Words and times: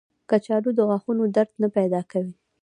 کچالو 0.29 0.69
د 0.75 0.79
غاښونو 0.89 1.23
درد 1.35 1.51
نه 1.61 1.67
پیدا 1.77 2.01
کوي 2.11 2.33